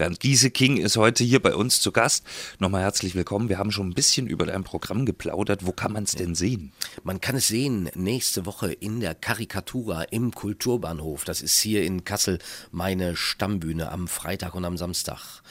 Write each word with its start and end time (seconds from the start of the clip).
Bernd 0.00 0.18
Gieseking 0.18 0.78
ist 0.78 0.96
heute 0.96 1.24
hier 1.24 1.42
bei 1.42 1.54
uns 1.54 1.78
zu 1.82 1.92
Gast. 1.92 2.24
Nochmal 2.58 2.80
herzlich 2.80 3.14
willkommen. 3.14 3.50
Wir 3.50 3.58
haben 3.58 3.70
schon 3.70 3.90
ein 3.90 3.92
bisschen 3.92 4.28
über 4.28 4.46
dein 4.46 4.64
Programm 4.64 5.04
geplaudert. 5.04 5.66
Wo 5.66 5.72
kann 5.72 5.92
man 5.92 6.04
es 6.04 6.12
denn 6.12 6.34
sehen? 6.34 6.72
Man 7.02 7.20
kann 7.20 7.36
es 7.36 7.48
sehen 7.48 7.90
nächste 7.94 8.46
Woche 8.46 8.72
in 8.72 9.00
der 9.00 9.14
Karikatura 9.14 10.04
im 10.04 10.32
Kulturbahnhof. 10.34 11.24
Das 11.24 11.42
ist 11.42 11.60
hier 11.60 11.84
in 11.84 12.04
Kassel 12.04 12.38
meine 12.70 13.14
Stammbühne 13.14 13.92
am 13.92 14.08
Freitag 14.08 14.54
und 14.54 14.64
am 14.64 14.78
Samstag 14.78 15.42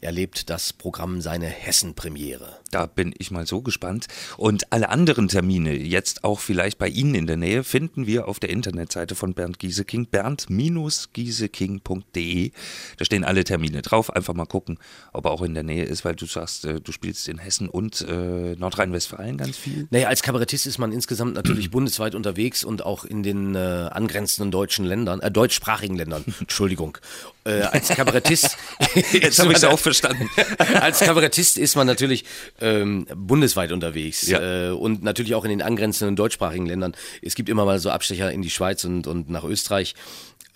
erlebt 0.00 0.50
das 0.50 0.72
Programm 0.72 1.20
seine 1.20 1.46
Hessen-Premiere. 1.46 2.58
Da 2.70 2.86
bin 2.86 3.14
ich 3.18 3.30
mal 3.30 3.46
so 3.46 3.62
gespannt. 3.62 4.06
Und 4.36 4.72
alle 4.72 4.88
anderen 4.88 5.28
Termine, 5.28 5.74
jetzt 5.74 6.24
auch 6.24 6.40
vielleicht 6.40 6.78
bei 6.78 6.88
Ihnen 6.88 7.14
in 7.14 7.26
der 7.26 7.36
Nähe, 7.36 7.64
finden 7.64 8.06
wir 8.06 8.28
auf 8.28 8.40
der 8.40 8.50
Internetseite 8.50 9.14
von 9.14 9.34
Bernd 9.34 9.58
Gieseking, 9.58 10.06
bernd-gieseking.de. 10.06 12.52
Da 12.96 13.04
stehen 13.04 13.24
alle 13.24 13.44
Termine 13.44 13.82
drauf. 13.82 14.10
Einfach 14.10 14.34
mal 14.34 14.46
gucken, 14.46 14.78
ob 15.12 15.26
er 15.26 15.30
auch 15.30 15.42
in 15.42 15.54
der 15.54 15.62
Nähe 15.62 15.84
ist, 15.84 16.04
weil 16.04 16.14
du 16.14 16.26
sagst, 16.26 16.64
äh, 16.64 16.80
du 16.80 16.92
spielst 16.92 17.28
in 17.28 17.38
Hessen 17.38 17.68
und 17.68 18.02
äh, 18.02 18.56
Nordrhein-Westfalen 18.56 19.38
ganz 19.38 19.56
viel. 19.56 19.86
Naja, 19.90 20.08
als 20.08 20.22
Kabarettist 20.22 20.66
ist 20.66 20.78
man 20.78 20.92
insgesamt 20.92 21.34
natürlich 21.34 21.70
bundesweit 21.76 22.14
unterwegs 22.14 22.64
und 22.64 22.84
auch 22.84 23.04
in 23.04 23.22
den 23.22 23.54
äh, 23.54 23.58
angrenzenden 23.58 24.50
deutschen 24.50 24.84
Ländern, 24.84 25.20
äh, 25.20 25.30
deutschsprachigen 25.30 25.96
Ländern, 25.96 26.24
Entschuldigung. 26.40 26.98
Äh, 27.46 27.62
als 27.62 27.88
Kabarettist. 27.88 28.56
Jetzt 29.12 29.38
habe 29.38 29.52
ich 29.52 29.58
es 29.58 29.64
auch 29.64 29.78
verstanden. 29.78 30.28
Als 30.80 30.98
Kabarettist 30.98 31.58
ist 31.58 31.76
man 31.76 31.86
natürlich 31.86 32.24
ähm, 32.60 33.06
bundesweit 33.14 33.70
unterwegs 33.70 34.26
ja. 34.26 34.70
äh, 34.70 34.70
und 34.70 35.04
natürlich 35.04 35.36
auch 35.36 35.44
in 35.44 35.50
den 35.50 35.62
angrenzenden 35.62 36.16
deutschsprachigen 36.16 36.66
Ländern. 36.66 36.96
Es 37.22 37.36
gibt 37.36 37.48
immer 37.48 37.64
mal 37.64 37.78
so 37.78 37.90
Abstecher 37.90 38.32
in 38.32 38.42
die 38.42 38.50
Schweiz 38.50 38.82
und, 38.84 39.06
und 39.06 39.30
nach 39.30 39.44
Österreich. 39.44 39.94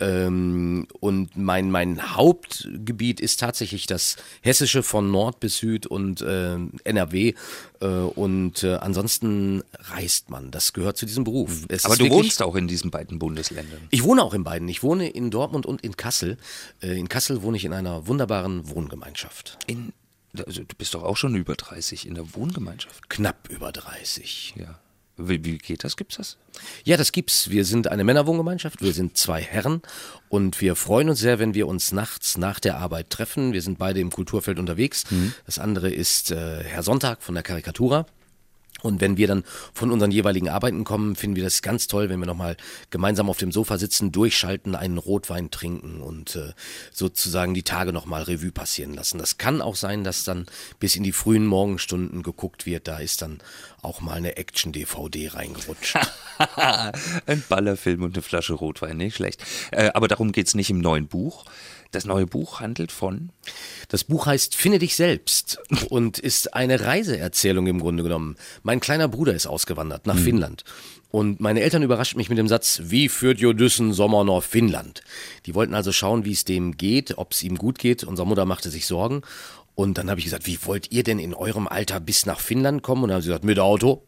Ähm, 0.01 0.87
und 0.99 1.37
mein, 1.37 1.69
mein 1.69 2.15
Hauptgebiet 2.15 3.19
ist 3.19 3.39
tatsächlich 3.39 3.85
das 3.85 4.17
Hessische 4.41 4.81
von 4.81 5.11
Nord 5.11 5.39
bis 5.39 5.57
Süd 5.57 5.85
und 5.85 6.21
äh, 6.21 6.57
NRW. 6.83 7.35
Äh, 7.79 7.85
und 7.85 8.63
äh, 8.63 8.75
ansonsten 8.75 9.63
reist 9.73 10.31
man. 10.31 10.49
Das 10.49 10.73
gehört 10.73 10.97
zu 10.97 11.05
diesem 11.05 11.23
Beruf. 11.23 11.61
Mhm. 11.61 11.65
Es 11.69 11.85
Aber 11.85 11.95
du 11.95 12.05
wirklich, 12.05 12.23
wohnst 12.23 12.41
auch 12.41 12.55
in 12.55 12.67
diesen 12.67 12.89
beiden 12.89 13.19
Bundesländern. 13.19 13.79
Ich 13.91 14.03
wohne 14.03 14.23
auch 14.23 14.33
in 14.33 14.43
beiden. 14.43 14.67
Ich 14.67 14.81
wohne 14.81 15.07
in 15.07 15.29
Dortmund 15.29 15.67
und 15.67 15.81
in 15.81 15.95
Kassel. 15.95 16.37
Äh, 16.81 16.97
in 16.99 17.07
Kassel 17.07 17.43
wohne 17.43 17.57
ich 17.57 17.65
in 17.65 17.73
einer 17.73 18.07
wunderbaren 18.07 18.69
Wohngemeinschaft. 18.69 19.59
In 19.67 19.93
also 20.47 20.63
du 20.63 20.75
bist 20.77 20.93
doch 20.93 21.03
auch 21.03 21.17
schon 21.17 21.35
über 21.35 21.55
30 21.55 22.07
in 22.07 22.15
der 22.15 22.33
Wohngemeinschaft. 22.33 23.09
Knapp 23.09 23.49
über 23.49 23.73
30. 23.73 24.55
Ja. 24.57 24.79
Wie, 25.27 25.43
wie 25.43 25.57
geht 25.57 25.83
das? 25.83 25.97
Gibt's 25.97 26.17
das? 26.17 26.37
Ja, 26.83 26.97
das 26.97 27.11
gibt's. 27.11 27.49
Wir 27.49 27.65
sind 27.65 27.87
eine 27.87 28.03
Männerwohngemeinschaft. 28.03 28.81
Wir 28.81 28.93
sind 28.93 29.17
zwei 29.17 29.41
Herren 29.41 29.81
und 30.29 30.61
wir 30.61 30.75
freuen 30.75 31.09
uns 31.09 31.19
sehr, 31.19 31.39
wenn 31.39 31.53
wir 31.53 31.67
uns 31.67 31.91
nachts 31.91 32.37
nach 32.37 32.59
der 32.59 32.77
Arbeit 32.77 33.09
treffen. 33.09 33.53
Wir 33.53 33.61
sind 33.61 33.77
beide 33.77 33.99
im 33.99 34.11
Kulturfeld 34.11 34.59
unterwegs. 34.59 35.09
Mhm. 35.11 35.33
Das 35.45 35.59
andere 35.59 35.89
ist 35.89 36.31
äh, 36.31 36.63
Herr 36.63 36.83
Sonntag 36.83 37.21
von 37.21 37.35
der 37.35 37.43
Karikatura. 37.43 38.05
Und 38.81 39.01
wenn 39.01 39.17
wir 39.17 39.27
dann 39.27 39.43
von 39.73 39.91
unseren 39.91 40.11
jeweiligen 40.11 40.49
Arbeiten 40.49 40.83
kommen, 40.83 41.15
finden 41.15 41.35
wir 41.35 41.43
das 41.43 41.61
ganz 41.61 41.87
toll, 41.87 42.09
wenn 42.09 42.19
wir 42.19 42.25
nochmal 42.25 42.57
gemeinsam 42.89 43.29
auf 43.29 43.37
dem 43.37 43.51
Sofa 43.51 43.77
sitzen, 43.77 44.11
durchschalten, 44.11 44.75
einen 44.75 44.97
Rotwein 44.97 45.51
trinken 45.51 46.01
und 46.01 46.35
äh, 46.35 46.53
sozusagen 46.91 47.53
die 47.53 47.63
Tage 47.63 47.93
nochmal 47.93 48.23
Revue 48.23 48.51
passieren 48.51 48.93
lassen. 48.93 49.17
Das 49.17 49.37
kann 49.37 49.61
auch 49.61 49.75
sein, 49.75 50.03
dass 50.03 50.23
dann 50.23 50.45
bis 50.79 50.95
in 50.95 51.03
die 51.03 51.11
frühen 51.11 51.45
Morgenstunden 51.45 52.23
geguckt 52.23 52.65
wird. 52.65 52.87
Da 52.87 52.97
ist 52.97 53.21
dann 53.21 53.39
auch 53.81 54.01
mal 54.01 54.17
eine 54.17 54.37
Action-DVD 54.37 55.29
reingerutscht. 55.29 55.97
Ein 57.25 57.43
Ballerfilm 57.49 58.03
und 58.03 58.15
eine 58.15 58.23
Flasche 58.23 58.53
Rotwein, 58.53 58.97
nicht 58.97 59.15
schlecht. 59.15 59.43
Äh, 59.71 59.91
aber 59.93 60.07
darum 60.07 60.31
geht's 60.31 60.55
nicht 60.55 60.69
im 60.69 60.79
neuen 60.79 61.07
Buch. 61.07 61.45
Das 61.91 62.05
neue 62.05 62.25
Buch 62.25 62.61
handelt 62.61 62.91
von? 62.91 63.31
Das 63.89 64.05
Buch 64.05 64.25
heißt 64.25 64.55
Finde 64.55 64.79
dich 64.79 64.95
selbst 64.95 65.59
und 65.89 66.19
ist 66.19 66.53
eine 66.53 66.79
Reiseerzählung 66.79 67.67
im 67.67 67.79
Grunde 67.81 68.03
genommen. 68.03 68.37
Mein 68.63 68.70
kleiner 68.79 69.07
Bruder 69.07 69.33
ist 69.33 69.47
ausgewandert 69.47 70.07
nach 70.07 70.15
mhm. 70.15 70.23
Finnland. 70.23 70.63
Und 71.09 71.41
meine 71.41 71.61
Eltern 71.61 71.83
überraschten 71.83 72.17
mich 72.17 72.29
mit 72.29 72.37
dem 72.37 72.47
Satz, 72.47 72.81
wie 72.85 73.09
führt 73.09 73.39
Jodyssen 73.39 73.91
Sommer 73.91 74.23
nach 74.23 74.41
Finnland? 74.41 75.01
Die 75.45 75.53
wollten 75.53 75.73
also 75.73 75.91
schauen, 75.91 76.23
wie 76.23 76.31
es 76.31 76.45
dem 76.45 76.77
geht, 76.77 77.17
ob 77.17 77.33
es 77.33 77.43
ihm 77.43 77.57
gut 77.57 77.79
geht. 77.79 78.05
Unsere 78.05 78.27
Mutter 78.27 78.45
machte 78.45 78.69
sich 78.69 78.87
Sorgen. 78.87 79.21
Und 79.75 79.97
dann 79.97 80.09
habe 80.09 80.19
ich 80.19 80.25
gesagt, 80.25 80.47
wie 80.47 80.59
wollt 80.63 80.91
ihr 80.91 81.03
denn 81.03 81.19
in 81.19 81.33
eurem 81.33 81.67
Alter 81.67 81.99
bis 81.99 82.25
nach 82.25 82.39
Finnland 82.39 82.81
kommen? 82.81 83.03
Und 83.03 83.09
dann 83.09 83.15
haben 83.15 83.21
sie 83.21 83.27
gesagt, 83.27 83.45
mit 83.45 83.59
Auto. 83.59 84.03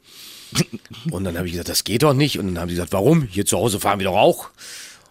Und 1.12 1.23
dann 1.23 1.35
habe 1.35 1.47
ich 1.47 1.53
gesagt, 1.53 1.69
das 1.69 1.84
geht 1.84 2.03
doch 2.03 2.13
nicht. 2.13 2.40
Und 2.40 2.47
dann 2.47 2.59
haben 2.59 2.69
sie 2.69 2.75
gesagt, 2.75 2.94
warum? 2.94 3.23
Hier 3.23 3.46
zu 3.46 3.57
Hause 3.57 3.79
fahren 3.79 4.00
wir 4.00 4.06
doch 4.06 4.16
auch. 4.16 4.50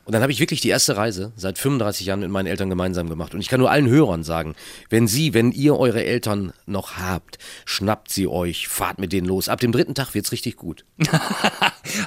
Und 0.04 0.12
dann 0.12 0.22
habe 0.22 0.32
ich 0.32 0.40
wirklich 0.40 0.60
die 0.60 0.68
erste 0.68 0.96
Reise 0.96 1.32
seit 1.36 1.58
35 1.58 2.06
Jahren 2.06 2.20
mit 2.20 2.30
meinen 2.30 2.46
Eltern 2.46 2.68
gemeinsam 2.68 3.08
gemacht. 3.08 3.34
Und 3.34 3.40
ich 3.40 3.48
kann 3.48 3.60
nur 3.60 3.70
allen 3.70 3.88
Hörern 3.88 4.24
sagen, 4.24 4.54
wenn 4.90 5.06
Sie, 5.06 5.32
wenn 5.32 5.52
ihr 5.52 5.78
eure 5.78 6.04
Eltern 6.04 6.52
noch 6.66 6.96
habt, 6.96 7.38
schnappt 7.64 8.10
sie 8.10 8.26
euch, 8.26 8.66
fahrt 8.66 8.98
mit 8.98 9.12
denen 9.12 9.28
los. 9.28 9.48
Ab 9.48 9.60
dem 9.60 9.70
dritten 9.70 9.94
Tag 9.94 10.14
wird's 10.14 10.32
richtig 10.32 10.56
gut. 10.56 10.84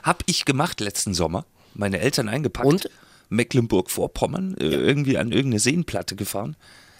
hab 0.03 0.23
ich 0.25 0.43
gemacht 0.43 0.81
letzten 0.81 1.13
Sommer. 1.13 1.45
Meine 1.73 1.99
Eltern 1.99 2.27
eingepackt. 2.27 2.67
Und? 2.67 2.89
Mecklenburg-Vorpommern, 3.29 4.55
äh, 4.59 4.65
ja. 4.65 4.79
irgendwie 4.79 5.17
an 5.17 5.31
irgendeine 5.31 5.59
Seenplatte 5.59 6.15
gefahren. 6.15 6.55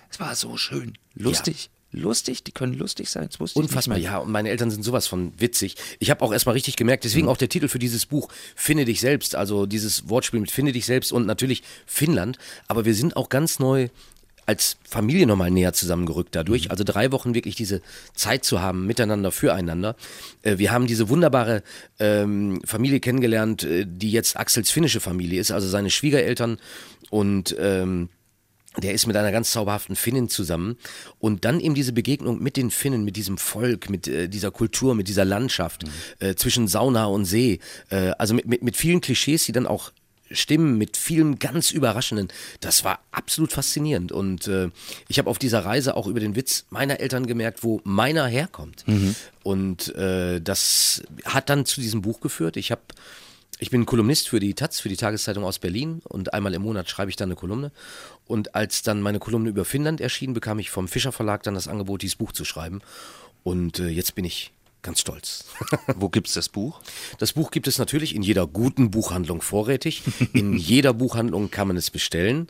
Es 0.10 0.20
war 0.20 0.36
so 0.36 0.58
schön, 0.58 0.98
lustig. 1.14 1.66
Ja 1.66 1.75
lustig, 1.92 2.44
die 2.44 2.52
können 2.52 2.74
lustig 2.74 3.10
sein. 3.10 3.28
Das 3.28 3.40
wusste 3.40 3.60
Unfassbar, 3.60 3.98
ja. 3.98 4.18
Und 4.18 4.32
meine 4.32 4.50
Eltern 4.50 4.72
sind 4.72 4.84
sowas 4.84 5.08
von 5.08 5.34
witzig. 5.38 5.76
Ich 6.00 6.10
habe 6.10 6.24
auch 6.24 6.34
erstmal 6.34 6.54
richtig 6.54 6.76
gemerkt, 6.76 7.04
deswegen 7.04 7.26
mhm. 7.26 7.32
auch 7.32 7.38
der 7.38 7.50
Titel 7.50 7.68
für 7.68 7.80
dieses 7.80 8.06
Buch, 8.06 8.30
Finde 8.56 8.86
dich 8.86 9.00
selbst. 9.00 9.36
Also 9.36 9.66
dieses 9.66 10.10
Wortspiel 10.10 10.40
mit 10.40 10.52
Finde 10.52 10.72
dich 10.72 10.86
selbst 10.86 11.12
und 11.12 11.26
natürlich 11.26 11.64
Finnland. 11.86 12.38
Aber 12.68 12.86
wir 12.86 12.94
sind 12.94 13.16
auch 13.16 13.30
ganz 13.30 13.60
neu 13.60 13.90
als 14.46 14.78
Familie 14.88 15.26
nochmal 15.26 15.52
näher 15.52 15.74
zusammengerückt 15.74 16.36
dadurch. 16.36 16.66
Mhm. 16.66 16.72
Also 16.72 16.84
drei 16.84 17.12
Wochen 17.12 17.34
wirklich 17.34 17.56
diese 17.56 17.82
Zeit 18.14 18.44
zu 18.44 18.62
haben, 18.62 18.86
miteinander, 18.86 19.32
füreinander. 19.32 19.96
Äh, 20.44 20.58
wir 20.58 20.72
haben 20.72 20.88
diese 20.88 21.10
wunderbare 21.10 21.64
ähm, 22.00 22.62
Familie 22.64 23.00
kennengelernt, 23.00 23.64
äh, 23.64 23.86
die 23.88 24.12
jetzt 24.12 24.38
Axels 24.38 24.70
finnische 24.70 25.00
Familie 25.00 25.42
ist, 25.42 25.52
also 25.52 25.68
seine 25.68 25.90
Schwiegereltern 25.90 26.60
und 27.10 27.56
ähm, 27.60 28.10
der 28.82 28.94
ist 28.94 29.08
mit 29.08 29.16
einer 29.16 29.32
ganz 29.32 29.52
zauberhaften 29.52 29.96
Finnin 29.96 30.30
zusammen 30.30 30.78
und 31.20 31.46
dann 31.46 31.60
eben 31.60 31.76
diese 31.76 31.94
Begegnung 31.94 32.42
mit 32.42 32.58
den 32.58 32.72
Finnen, 32.72 33.04
mit 33.04 33.16
diesem 33.16 33.38
Volk, 33.38 33.90
mit 33.90 34.08
äh, 34.08 34.28
dieser 34.28 34.52
Kultur, 34.52 34.96
mit 34.96 35.08
dieser 35.08 35.26
Landschaft 35.26 35.84
mhm. 35.84 35.92
äh, 36.20 36.36
zwischen 36.36 36.68
Sauna 36.68 37.06
und 37.06 37.26
See, 37.26 37.60
äh, 37.90 38.12
also 38.18 38.34
mit, 38.34 38.46
mit, 38.48 38.64
mit 38.64 38.78
vielen 38.78 39.02
Klischees, 39.02 39.46
die 39.46 39.52
dann 39.52 39.68
auch 39.68 39.92
stimmen, 40.32 40.78
mit 40.78 40.98
vielem 40.98 41.38
ganz 41.40 41.72
Überraschenden. 41.72 42.30
Das 42.60 42.84
war 42.84 43.00
absolut 43.12 43.52
faszinierend 43.52 44.12
und 44.12 44.48
äh, 44.48 44.70
ich 45.08 45.20
habe 45.20 45.30
auf 45.30 45.38
dieser 45.38 45.66
Reise 45.66 45.96
auch 45.96 46.08
über 46.08 46.20
den 46.20 46.36
Witz 46.36 46.66
meiner 46.70 47.00
Eltern 47.00 47.28
gemerkt, 47.28 47.64
wo 47.64 47.82
meiner 47.84 48.26
herkommt. 48.28 48.88
Mhm. 48.88 49.16
Und 49.44 49.96
äh, 49.96 50.42
das 50.42 51.04
hat 51.26 51.50
dann 51.50 51.66
zu 51.66 51.80
diesem 51.82 52.02
Buch 52.02 52.22
geführt. 52.22 52.58
Ich 52.58 52.72
habe 52.72 52.82
ich 53.60 53.70
bin 53.70 53.86
Kolumnist 53.86 54.28
für 54.28 54.40
die 54.40 54.54
Taz, 54.54 54.80
für 54.80 54.90
die 54.90 54.98
Tageszeitung 54.98 55.44
aus 55.44 55.60
Berlin 55.60 56.02
und 56.04 56.34
einmal 56.34 56.54
im 56.54 56.62
Monat 56.62 56.90
schreibe 56.90 57.10
ich 57.10 57.16
dann 57.16 57.30
eine 57.30 57.36
Kolumne. 57.36 57.72
Und 58.28 58.56
als 58.56 58.82
dann 58.82 59.02
meine 59.02 59.20
Kolumne 59.20 59.50
über 59.50 59.66
Finnland 59.66 60.02
erschien, 60.02 60.34
bekam 60.34 60.60
ich 60.60 60.70
vom 60.70 60.88
Fischer 60.88 61.12
Verlag 61.12 61.44
dann 61.44 61.54
das 61.54 61.68
Angebot, 61.68 62.02
dieses 62.02 62.18
Buch 62.18 62.34
zu 62.34 62.44
schreiben. 62.44 62.82
Und 63.44 63.80
äh, 63.80 63.88
jetzt 63.88 64.16
bin 64.16 64.26
ich 64.26 64.52
ganz 64.86 65.02
stolz. 65.02 65.46
Wo 65.96 66.10
gibt 66.10 66.28
es 66.28 66.36
das 66.36 66.48
Buch? 66.48 66.80
Das 67.18 67.34
Buch 67.34 67.52
gibt 67.52 67.68
es 67.68 67.80
natürlich 67.80 68.16
in 68.16 68.22
jeder 68.22 68.48
guten 68.48 68.92
Buchhandlung 68.92 69.42
vorrätig. 69.42 70.04
In 70.34 70.54
jeder 70.58 70.94
Buchhandlung 70.94 71.52
kann 71.52 71.68
man 71.68 71.76
es 71.76 71.92
bestellen. 71.92 72.48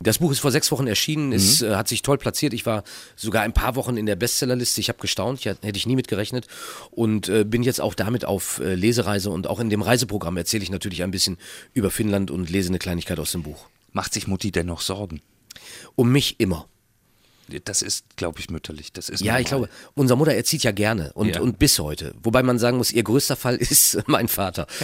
Das 0.00 0.18
Buch 0.18 0.30
ist 0.32 0.40
vor 0.40 0.50
sechs 0.50 0.70
Wochen 0.72 0.86
erschienen, 0.86 1.32
es 1.32 1.62
mhm. 1.62 1.68
äh, 1.68 1.74
hat 1.76 1.88
sich 1.88 2.02
toll 2.02 2.18
platziert. 2.18 2.52
Ich 2.52 2.66
war 2.66 2.84
sogar 3.14 3.42
ein 3.42 3.54
paar 3.54 3.76
Wochen 3.76 3.96
in 3.96 4.04
der 4.04 4.16
Bestsellerliste. 4.16 4.80
Ich 4.80 4.88
habe 4.88 4.98
gestaunt, 4.98 5.38
ich, 5.40 5.46
hätte 5.46 5.76
ich 5.76 5.86
nie 5.86 5.96
mit 5.96 6.08
gerechnet 6.08 6.46
und 6.90 7.28
äh, 7.28 7.44
bin 7.44 7.62
jetzt 7.62 7.80
auch 7.80 7.94
damit 7.94 8.24
auf 8.24 8.58
äh, 8.58 8.74
Lesereise 8.74 9.30
und 9.30 9.46
auch 9.46 9.60
in 9.60 9.70
dem 9.70 9.80
Reiseprogramm 9.80 10.36
erzähle 10.36 10.64
ich 10.64 10.70
natürlich 10.70 11.02
ein 11.02 11.12
bisschen 11.12 11.38
über 11.72 11.90
Finnland 11.90 12.30
und 12.30 12.50
lese 12.50 12.68
eine 12.68 12.78
Kleinigkeit 12.78 13.18
aus 13.18 13.32
dem 13.32 13.42
Buch. 13.42 13.68
Macht 13.92 14.12
sich 14.12 14.26
Mutti 14.26 14.50
denn 14.50 14.66
noch 14.66 14.82
Sorgen? 14.82 15.22
Um 15.94 16.12
mich 16.12 16.40
immer. 16.40 16.66
Das 17.64 17.82
ist, 17.82 18.16
glaube 18.16 18.40
ich, 18.40 18.50
mütterlich. 18.50 18.92
Das 18.92 19.08
ist 19.08 19.20
ja, 19.20 19.26
normal. 19.26 19.40
ich 19.42 19.46
glaube, 19.48 19.68
unsere 19.94 20.18
Mutter 20.18 20.32
erzieht 20.32 20.64
ja 20.64 20.72
gerne 20.72 21.12
und, 21.14 21.28
ja. 21.28 21.40
und 21.40 21.58
bis 21.58 21.78
heute. 21.78 22.14
Wobei 22.22 22.42
man 22.42 22.58
sagen 22.58 22.76
muss, 22.76 22.92
ihr 22.92 23.02
größter 23.02 23.36
Fall 23.36 23.56
ist 23.56 23.98
mein 24.06 24.28
Vater. 24.28 24.66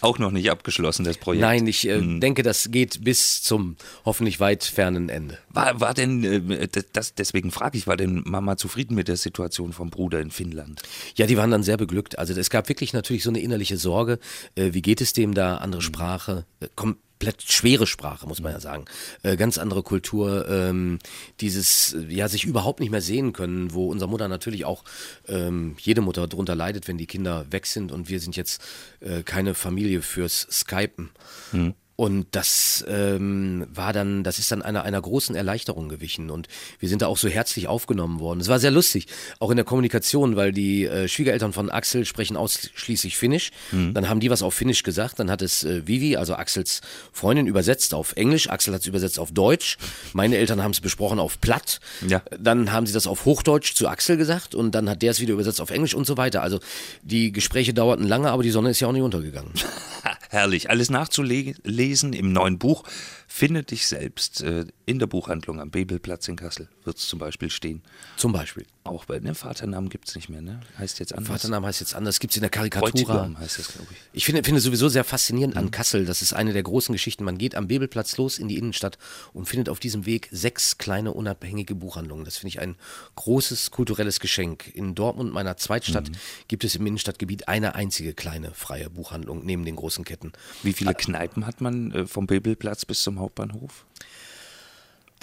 Auch 0.00 0.18
noch 0.18 0.30
nicht 0.30 0.50
abgeschlossen, 0.50 1.04
das 1.04 1.18
Projekt. 1.18 1.42
Nein, 1.42 1.66
ich 1.66 1.88
äh, 1.88 1.98
hm. 1.98 2.20
denke, 2.20 2.42
das 2.42 2.70
geht 2.70 3.04
bis 3.04 3.42
zum 3.42 3.76
hoffentlich 4.04 4.40
weit 4.40 4.64
fernen 4.64 5.08
Ende. 5.08 5.38
War, 5.48 5.80
war 5.80 5.94
denn, 5.94 6.50
äh, 6.50 6.68
das, 6.92 7.14
deswegen 7.14 7.50
frage 7.50 7.78
ich, 7.78 7.86
war 7.86 7.96
denn 7.96 8.22
Mama 8.24 8.56
zufrieden 8.56 8.94
mit 8.94 9.08
der 9.08 9.16
Situation 9.16 9.72
vom 9.72 9.90
Bruder 9.90 10.20
in 10.20 10.30
Finnland? 10.30 10.82
Ja, 11.16 11.26
die 11.26 11.36
waren 11.36 11.50
dann 11.50 11.62
sehr 11.62 11.76
beglückt. 11.76 12.18
Also 12.18 12.34
es 12.34 12.50
gab 12.50 12.68
wirklich 12.68 12.92
natürlich 12.92 13.22
so 13.22 13.30
eine 13.30 13.40
innerliche 13.40 13.76
Sorge. 13.76 14.18
Äh, 14.54 14.72
wie 14.72 14.82
geht 14.82 15.00
es 15.00 15.12
dem 15.12 15.34
da? 15.34 15.56
Andere 15.56 15.80
hm. 15.80 15.86
Sprache. 15.86 16.46
Äh, 16.60 16.68
komm, 16.74 16.96
komplett 17.14 17.42
schwere 17.42 17.86
Sprache, 17.86 18.26
muss 18.26 18.42
man 18.42 18.52
ja 18.52 18.60
sagen. 18.60 18.84
Äh, 19.22 19.36
ganz 19.36 19.58
andere 19.58 19.82
Kultur, 19.82 20.48
ähm, 20.48 20.98
dieses, 21.40 21.96
ja, 22.08 22.28
sich 22.28 22.44
überhaupt 22.44 22.80
nicht 22.80 22.90
mehr 22.90 23.00
sehen 23.00 23.32
können, 23.32 23.72
wo 23.72 23.88
unsere 23.90 24.10
Mutter 24.10 24.28
natürlich 24.28 24.64
auch, 24.64 24.84
ähm, 25.28 25.76
jede 25.80 26.00
Mutter 26.00 26.26
darunter 26.26 26.54
leidet, 26.54 26.88
wenn 26.88 26.98
die 26.98 27.06
Kinder 27.06 27.46
weg 27.50 27.66
sind 27.66 27.92
und 27.92 28.08
wir 28.08 28.20
sind 28.20 28.36
jetzt 28.36 28.60
äh, 29.00 29.22
keine 29.22 29.54
Familie 29.54 30.02
fürs 30.02 30.46
Skypen. 30.50 31.10
Mhm. 31.52 31.74
Und 31.96 32.26
das 32.32 32.84
ähm, 32.88 33.66
war 33.72 33.92
dann, 33.92 34.24
das 34.24 34.40
ist 34.40 34.50
dann 34.50 34.62
einer, 34.62 34.82
einer 34.82 35.00
großen 35.00 35.36
Erleichterung 35.36 35.88
gewichen. 35.88 36.28
Und 36.28 36.48
wir 36.80 36.88
sind 36.88 37.02
da 37.02 37.06
auch 37.06 37.16
so 37.16 37.28
herzlich 37.28 37.68
aufgenommen 37.68 38.18
worden. 38.18 38.40
Es 38.40 38.48
war 38.48 38.58
sehr 38.58 38.72
lustig, 38.72 39.06
auch 39.38 39.50
in 39.50 39.56
der 39.56 39.64
Kommunikation, 39.64 40.34
weil 40.34 40.52
die 40.52 40.86
äh, 40.86 41.06
Schwiegereltern 41.06 41.52
von 41.52 41.70
Axel 41.70 42.04
sprechen 42.04 42.36
ausschließlich 42.36 43.16
Finnisch. 43.16 43.52
Mhm. 43.70 43.94
Dann 43.94 44.08
haben 44.08 44.18
die 44.18 44.30
was 44.30 44.42
auf 44.42 44.54
Finnisch 44.54 44.82
gesagt. 44.82 45.20
Dann 45.20 45.30
hat 45.30 45.40
es 45.40 45.62
äh, 45.62 45.86
Vivi, 45.86 46.16
also 46.16 46.34
Axels 46.34 46.80
Freundin, 47.12 47.46
übersetzt 47.46 47.94
auf 47.94 48.16
Englisch. 48.16 48.50
Axel 48.50 48.74
hat 48.74 48.80
es 48.80 48.88
übersetzt 48.88 49.20
auf 49.20 49.30
Deutsch. 49.30 49.78
Meine 50.14 50.36
Eltern 50.36 50.64
haben 50.64 50.72
es 50.72 50.80
besprochen 50.80 51.20
auf 51.20 51.40
Platt. 51.40 51.78
Ja. 52.08 52.22
Dann 52.38 52.72
haben 52.72 52.86
sie 52.86 52.92
das 52.92 53.06
auf 53.06 53.24
Hochdeutsch 53.24 53.74
zu 53.74 53.86
Axel 53.86 54.16
gesagt 54.16 54.56
und 54.56 54.74
dann 54.74 54.90
hat 54.90 55.02
der 55.02 55.12
es 55.12 55.20
wieder 55.20 55.34
übersetzt 55.34 55.60
auf 55.60 55.70
Englisch 55.70 55.94
und 55.94 56.06
so 56.06 56.16
weiter. 56.16 56.42
Also 56.42 56.58
die 57.02 57.30
Gespräche 57.30 57.72
dauerten 57.72 58.08
lange, 58.08 58.30
aber 58.32 58.42
die 58.42 58.50
Sonne 58.50 58.70
ist 58.70 58.80
ja 58.80 58.88
auch 58.88 58.92
nicht 58.92 59.02
untergegangen. 59.02 59.52
Herrlich. 60.30 60.70
Alles 60.70 60.90
nachzulesen 60.90 62.12
im 62.12 62.32
neuen 62.32 62.58
Buch. 62.58 62.84
Finde 63.26 63.62
dich 63.62 63.86
selbst. 63.86 64.42
Äh, 64.42 64.66
in 64.86 64.98
der 64.98 65.06
Buchhandlung 65.06 65.60
am 65.60 65.70
Bebelplatz 65.70 66.28
in 66.28 66.36
Kassel 66.36 66.68
wird 66.84 66.98
es 66.98 67.08
zum 67.08 67.18
Beispiel 67.18 67.50
stehen. 67.50 67.82
Zum 68.16 68.32
Beispiel. 68.32 68.66
Auch 68.84 69.06
bei 69.06 69.18
ne, 69.18 69.34
Vaternamen 69.34 69.88
gibt 69.88 70.08
es 70.08 70.14
nicht 70.14 70.28
mehr, 70.28 70.42
ne? 70.42 70.60
Heißt 70.78 70.98
jetzt 70.98 71.14
anders. 71.14 71.28
Vaternamen 71.28 71.66
heißt 71.66 71.80
jetzt 71.80 71.94
anders. 71.94 72.20
Gibt 72.20 72.32
es 72.32 72.36
in 72.36 72.42
der 72.42 72.50
Karikatura. 72.50 73.30
heißt 73.38 73.58
das, 73.58 73.68
glaube 73.72 73.88
ich. 73.90 73.96
Ich 74.12 74.24
finde, 74.26 74.44
finde 74.44 74.60
sowieso 74.60 74.88
sehr 74.88 75.04
faszinierend 75.04 75.54
mhm. 75.54 75.60
an 75.60 75.70
Kassel. 75.70 76.04
Das 76.04 76.20
ist 76.20 76.34
eine 76.34 76.52
der 76.52 76.62
großen 76.62 76.92
Geschichten. 76.92 77.24
Man 77.24 77.38
geht 77.38 77.54
am 77.54 77.66
Bebelplatz 77.66 78.18
los 78.18 78.38
in 78.38 78.48
die 78.48 78.58
Innenstadt 78.58 78.98
und 79.32 79.46
findet 79.46 79.70
auf 79.70 79.80
diesem 79.80 80.04
Weg 80.04 80.28
sechs 80.30 80.76
kleine 80.76 81.12
unabhängige 81.12 81.74
Buchhandlungen. 81.74 82.24
Das 82.26 82.36
finde 82.36 82.50
ich 82.50 82.60
ein 82.60 82.76
großes 83.16 83.70
kulturelles 83.70 84.20
Geschenk. 84.20 84.70
In 84.74 84.94
Dortmund, 84.94 85.32
meiner 85.32 85.56
Zweitstadt, 85.56 86.10
mhm. 86.10 86.16
gibt 86.48 86.64
es 86.64 86.76
im 86.76 86.86
Innenstadtgebiet 86.86 87.48
eine 87.48 87.74
einzige 87.74 88.12
kleine 88.12 88.52
freie 88.52 88.90
Buchhandlung 88.90 89.44
neben 89.44 89.64
den 89.64 89.76
großen 89.76 90.04
Ketten. 90.04 90.13
Wie 90.62 90.72
viele 90.72 90.94
Kneipen 90.94 91.46
hat 91.46 91.60
man 91.60 91.92
äh, 91.92 92.06
vom 92.06 92.26
Bebelplatz 92.26 92.84
bis 92.84 93.02
zum 93.02 93.18
Hauptbahnhof? 93.18 93.84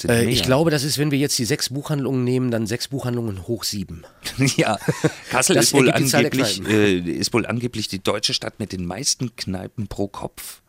Äh, 0.08 0.30
ich 0.30 0.44
glaube, 0.44 0.72
das 0.72 0.84
ist, 0.84 0.98
wenn 0.98 1.12
wir 1.12 1.20
jetzt 1.20 1.38
die 1.38 1.46
sechs 1.46 1.70
Buchhandlungen 1.70 2.24
nehmen, 2.24 2.52
dann 2.52 2.68
sechs 2.68 2.88
Buchhandlungen 2.88 3.48
hoch 3.48 3.64
sieben. 3.64 4.04
ja, 4.58 4.78
Kassel 5.30 5.58
ist 5.58 5.74
wohl, 5.74 5.92
angeblich, 5.92 6.66
äh, 6.68 6.98
ist 6.98 7.34
wohl 7.34 7.46
angeblich 7.46 7.88
die 7.88 8.02
deutsche 8.02 8.34
Stadt 8.34 8.60
mit 8.60 8.72
den 8.72 8.86
meisten 8.86 9.36
Kneipen 9.36 9.88
pro 9.88 10.08
Kopf. 10.08 10.61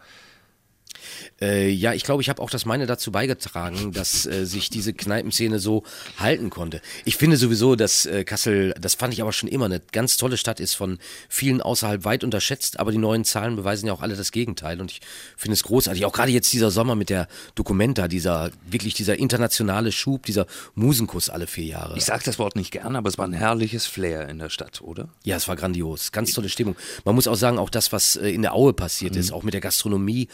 Äh, 1.40 1.70
ja, 1.70 1.92
ich 1.92 2.04
glaube, 2.04 2.22
ich 2.22 2.28
habe 2.28 2.42
auch 2.42 2.50
das 2.50 2.64
meine 2.64 2.86
dazu 2.86 3.12
beigetragen, 3.12 3.92
dass 3.92 4.26
äh, 4.26 4.46
sich 4.46 4.70
diese 4.70 4.92
Kneipenszene 4.92 5.58
so 5.58 5.82
halten 6.18 6.50
konnte. 6.50 6.80
Ich 7.04 7.16
finde 7.16 7.36
sowieso, 7.36 7.76
dass 7.76 8.06
äh, 8.06 8.24
Kassel, 8.24 8.74
das 8.80 8.94
fand 8.94 9.14
ich 9.14 9.22
aber 9.22 9.32
schon 9.32 9.48
immer, 9.48 9.66
eine 9.66 9.80
ganz 9.92 10.16
tolle 10.16 10.36
Stadt 10.36 10.60
ist, 10.60 10.74
von 10.74 10.98
vielen 11.28 11.60
außerhalb 11.60 12.04
weit 12.04 12.24
unterschätzt, 12.24 12.78
aber 12.78 12.92
die 12.92 12.98
neuen 12.98 13.24
Zahlen 13.24 13.56
beweisen 13.56 13.86
ja 13.86 13.92
auch 13.92 14.02
alle 14.02 14.16
das 14.16 14.32
Gegenteil 14.32 14.80
und 14.80 14.90
ich 14.90 15.00
finde 15.36 15.54
es 15.54 15.62
großartig. 15.62 16.04
Auch 16.04 16.12
gerade 16.12 16.30
jetzt 16.30 16.52
dieser 16.52 16.70
Sommer 16.70 16.94
mit 16.94 17.10
der 17.10 17.28
Documenta, 17.54 18.08
dieser 18.08 18.50
wirklich 18.68 18.94
dieser 18.94 19.18
internationale 19.18 19.92
Schub, 19.92 20.26
dieser 20.26 20.46
Musenkuss 20.74 21.30
alle 21.30 21.46
vier 21.46 21.64
Jahre. 21.64 21.96
Ich 21.96 22.04
sage 22.04 22.22
das 22.24 22.38
Wort 22.38 22.56
nicht 22.56 22.70
gern, 22.70 22.96
aber 22.96 23.08
es 23.08 23.18
war 23.18 23.26
ein 23.26 23.32
herrliches 23.32 23.86
Flair 23.86 24.28
in 24.28 24.38
der 24.38 24.50
Stadt, 24.50 24.80
oder? 24.80 25.08
Ja, 25.24 25.36
es 25.36 25.48
war 25.48 25.56
grandios, 25.56 26.12
ganz 26.12 26.32
tolle 26.32 26.48
Stimmung. 26.48 26.76
Man 27.04 27.14
muss 27.14 27.26
auch 27.26 27.36
sagen, 27.36 27.58
auch 27.58 27.70
das, 27.70 27.92
was 27.92 28.16
äh, 28.16 28.28
in 28.30 28.42
der 28.42 28.54
Aue 28.54 28.72
passiert 28.72 29.14
mhm. 29.14 29.20
ist, 29.20 29.32
auch 29.32 29.42
mit 29.42 29.54
der 29.54 29.60
Gastronomie, 29.60 30.28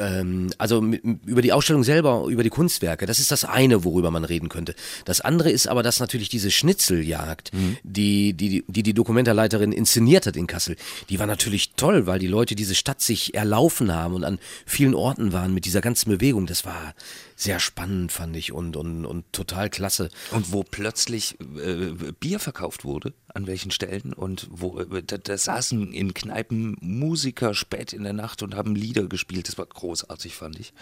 ähm, 0.00 0.50
also 0.58 0.82
über 1.26 1.42
die 1.42 1.52
Ausstellung 1.52 1.84
selber, 1.84 2.26
über 2.28 2.42
die 2.42 2.50
Kunstwerke, 2.50 3.06
das 3.06 3.18
ist 3.18 3.30
das 3.30 3.44
eine, 3.44 3.84
worüber 3.84 4.10
man 4.10 4.24
reden 4.24 4.48
könnte. 4.48 4.74
Das 5.04 5.20
andere 5.20 5.50
ist 5.50 5.68
aber, 5.68 5.82
dass 5.82 6.00
natürlich 6.00 6.28
diese 6.28 6.50
Schnitzeljagd, 6.50 7.52
mhm. 7.52 7.76
die, 7.82 8.32
die, 8.32 8.64
die 8.66 8.82
die 8.82 8.94
Dokumentarleiterin 8.94 9.72
inszeniert 9.72 10.26
hat 10.26 10.36
in 10.36 10.46
Kassel, 10.46 10.76
die 11.10 11.18
war 11.18 11.26
natürlich 11.26 11.72
toll, 11.76 12.06
weil 12.06 12.18
die 12.18 12.26
Leute 12.26 12.54
diese 12.54 12.74
Stadt 12.74 13.00
sich 13.00 13.34
erlaufen 13.34 13.94
haben 13.94 14.14
und 14.14 14.24
an 14.24 14.38
vielen 14.66 14.94
Orten 14.94 15.32
waren 15.32 15.52
mit 15.52 15.64
dieser 15.66 15.80
ganzen 15.80 16.10
Bewegung. 16.10 16.46
Das 16.46 16.64
war 16.64 16.94
sehr 17.40 17.58
spannend, 17.58 18.12
fand 18.12 18.36
ich, 18.36 18.52
und, 18.52 18.76
und, 18.76 19.06
und 19.06 19.32
total 19.32 19.70
klasse. 19.70 20.10
Und 20.30 20.52
wo 20.52 20.62
plötzlich 20.62 21.38
äh, 21.40 22.12
Bier 22.20 22.38
verkauft 22.38 22.84
wurde, 22.84 23.14
an 23.32 23.46
welchen 23.46 23.70
Stellen, 23.70 24.12
und 24.12 24.46
wo 24.50 24.78
äh, 24.78 25.02
da, 25.02 25.16
da, 25.16 25.38
saßen 25.38 25.90
in 25.92 26.12
Kneipen 26.12 26.76
Musiker 26.80 27.54
spät 27.54 27.94
in 27.94 28.02
der 28.02 28.12
Nacht 28.12 28.42
und 28.42 28.54
haben 28.54 28.74
Lieder 28.74 29.04
gespielt. 29.04 29.48
Das 29.48 29.56
war 29.56 29.64
großartig, 29.64 30.34
fand 30.34 30.60
ich. 30.60 30.74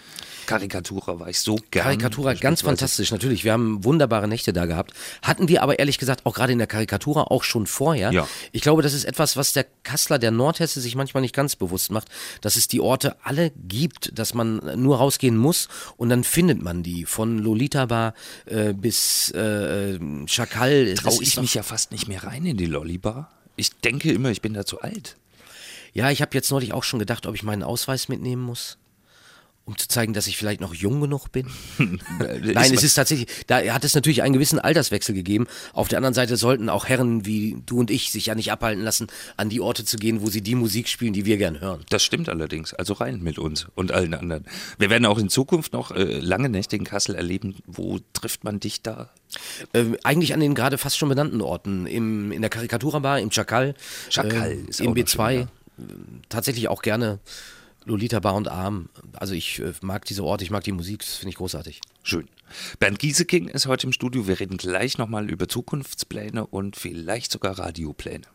Karikatura 0.47 1.21
war 1.21 1.29
ich 1.29 1.39
so 1.39 1.55
gern. 1.71 1.85
Karikatura, 1.85 2.33
ganz 2.33 2.61
fantastisch, 2.61 3.11
natürlich. 3.11 3.45
Wir 3.45 3.53
haben 3.53 3.85
wunderbare 3.85 4.27
Nächte 4.27 4.51
da 4.51 4.65
gehabt. 4.65 4.93
Hatten 5.21 5.47
wir 5.47 5.63
aber 5.63 5.79
ehrlich 5.79 5.97
gesagt 5.97 6.25
auch 6.25 6.33
gerade 6.33 6.51
in 6.51 6.57
der 6.57 6.67
Karikatura 6.67 7.23
auch 7.23 7.43
schon 7.43 7.67
vorher. 7.67 8.11
Ja. 8.11 8.27
Ich 8.51 8.61
glaube, 8.63 8.81
das 8.81 8.93
ist 8.93 9.05
etwas, 9.05 9.37
was 9.37 9.53
der 9.53 9.65
Kassler, 9.83 10.19
der 10.19 10.31
Nordhesse, 10.31 10.81
sich 10.81 10.95
manchmal 10.95 11.21
nicht 11.21 11.35
ganz 11.35 11.55
bewusst 11.55 11.89
macht, 11.89 12.09
dass 12.41 12.57
es 12.57 12.67
die 12.67 12.81
Orte 12.81 13.15
alle 13.23 13.51
gibt, 13.55 14.19
dass 14.19 14.33
man 14.33 14.57
nur 14.75 14.97
rausgehen 14.97 15.37
muss 15.37 15.69
und 15.95 16.09
dann 16.09 16.25
findet 16.25 16.48
findet 16.49 16.63
man 16.63 16.81
die. 16.81 17.05
Von 17.05 17.37
Lolita 17.37 17.85
Bar 17.85 18.13
äh, 18.45 18.73
bis 18.73 19.31
äh, 19.31 19.99
Schakal. 20.25 20.95
Traue 20.95 21.21
ich 21.21 21.39
mich 21.39 21.53
ja 21.53 21.63
fast 21.63 21.91
nicht 21.91 22.07
mehr 22.07 22.23
rein 22.23 22.43
in 22.45 22.57
die 22.57 22.65
Lollibar. 22.65 23.31
Ich 23.55 23.71
denke 23.81 24.11
immer, 24.11 24.31
ich 24.31 24.41
bin 24.41 24.53
da 24.53 24.65
zu 24.65 24.81
alt. 24.81 25.17
Ja, 25.93 26.09
ich 26.09 26.21
habe 26.21 26.31
jetzt 26.33 26.49
neulich 26.49 26.73
auch 26.73 26.83
schon 26.83 26.99
gedacht, 26.99 27.27
ob 27.27 27.35
ich 27.35 27.43
meinen 27.43 27.63
Ausweis 27.63 28.09
mitnehmen 28.09 28.41
muss 28.41 28.77
um 29.69 29.77
zu 29.77 29.87
zeigen, 29.87 30.13
dass 30.13 30.25
ich 30.25 30.35
vielleicht 30.35 30.61
noch 30.61 30.73
jung 30.73 30.99
genug 30.99 31.31
bin. 31.31 31.45
Nein, 31.77 32.73
es 32.73 32.83
ist 32.83 32.95
tatsächlich, 32.95 33.27
da 33.45 33.61
hat 33.71 33.83
es 33.83 33.93
natürlich 33.93 34.23
einen 34.23 34.33
gewissen 34.33 34.57
Alterswechsel 34.57 35.13
gegeben. 35.13 35.45
Auf 35.73 35.87
der 35.87 35.99
anderen 35.99 36.15
Seite 36.15 36.37
sollten 36.37 36.69
auch 36.69 36.87
Herren 36.87 37.25
wie 37.27 37.61
du 37.67 37.79
und 37.79 37.91
ich 37.91 38.11
sich 38.11 38.25
ja 38.25 38.33
nicht 38.33 38.51
abhalten 38.51 38.83
lassen, 38.83 39.07
an 39.37 39.49
die 39.49 39.61
Orte 39.61 39.85
zu 39.85 39.97
gehen, 39.97 40.21
wo 40.21 40.29
sie 40.29 40.41
die 40.41 40.55
Musik 40.55 40.87
spielen, 40.87 41.13
die 41.13 41.25
wir 41.25 41.37
gern 41.37 41.61
hören. 41.61 41.85
Das 41.89 42.03
stimmt 42.03 42.29
allerdings. 42.29 42.73
Also 42.73 42.93
rein 42.93 43.21
mit 43.21 43.37
uns 43.37 43.67
und 43.75 43.91
allen 43.91 44.15
anderen. 44.15 44.45
Wir 44.79 44.89
werden 44.89 45.05
auch 45.05 45.19
in 45.19 45.29
Zukunft 45.29 45.71
noch 45.71 45.91
äh, 45.91 46.19
lange 46.19 46.49
Nächte 46.49 46.75
in 46.75 46.83
Kassel 46.83 47.13
erleben. 47.13 47.55
Wo 47.67 47.99
trifft 48.13 48.43
man 48.43 48.59
dich 48.59 48.81
da? 48.81 49.11
Äh, 49.73 49.85
eigentlich 50.03 50.33
an 50.33 50.39
den 50.39 50.55
gerade 50.55 50.79
fast 50.79 50.97
schon 50.97 51.09
benannten 51.09 51.41
Orten. 51.41 51.85
Im, 51.85 52.31
in 52.31 52.41
der 52.41 52.49
Karikatura-Bar, 52.49 53.19
im 53.19 53.29
Chakal. 53.29 53.75
Chakal 54.09 54.51
äh, 54.51 54.55
ist 54.67 54.81
Im 54.81 54.95
B2. 54.95 55.29
Schön, 55.29 55.39
ja. 55.41 55.47
Tatsächlich 56.27 56.67
auch 56.67 56.81
gerne 56.81 57.19
Lolita 57.89 58.19
Bar 58.19 58.35
und 58.35 58.47
Arm. 58.47 58.89
Also 59.13 59.33
ich 59.33 59.59
äh, 59.59 59.73
mag 59.81 60.05
diese 60.05 60.23
Orte, 60.23 60.43
ich 60.43 60.51
mag 60.51 60.63
die 60.63 60.71
Musik, 60.71 60.99
das 60.99 61.15
finde 61.15 61.31
ich 61.31 61.35
großartig. 61.35 61.81
Schön. 62.03 62.29
Bernd 62.79 62.99
Gieseking 62.99 63.47
ist 63.47 63.67
heute 63.67 63.87
im 63.87 63.93
Studio. 63.93 64.27
Wir 64.27 64.39
reden 64.39 64.57
gleich 64.57 64.97
nochmal 64.97 65.29
über 65.29 65.47
Zukunftspläne 65.47 66.45
und 66.45 66.75
vielleicht 66.75 67.31
sogar 67.31 67.57
Radiopläne. 67.59 68.25